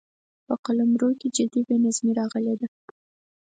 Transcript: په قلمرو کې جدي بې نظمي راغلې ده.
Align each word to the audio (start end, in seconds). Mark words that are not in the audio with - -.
په 0.45 0.53
قلمرو 0.65 1.09
کې 1.19 1.27
جدي 1.35 1.61
بې 1.67 1.75
نظمي 1.83 2.11
راغلې 2.19 2.53
ده. 2.59 2.67